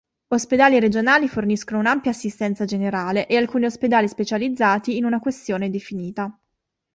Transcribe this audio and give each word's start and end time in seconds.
Ospedali 0.29 0.79
regionali 0.79 1.27
forniscono 1.27 1.77
un'ampia 1.77 2.09
assistenza 2.09 2.65
generale 2.65 3.27
e 3.27 3.37
alcuni 3.37 3.65
ospedali 3.65 4.07
specializzati 4.07 4.97
in 4.97 5.05
una 5.05 5.19
questione 5.19 5.69
definita. 5.69 6.35